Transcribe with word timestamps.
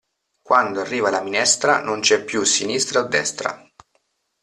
Quando 0.41 0.79
arriva 0.81 1.11
la 1.11 1.21
minestra 1.21 1.79
non 1.79 1.99
c'è 1.99 2.23
più 2.23 2.43
sinistra 2.43 3.01
o 3.01 3.03
destra. 3.03 3.69